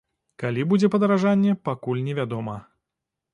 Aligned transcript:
Калі 0.43 0.63
будзе 0.71 0.89
падаражанне, 0.95 1.51
пакуль 1.69 2.03
невядома. 2.09 2.57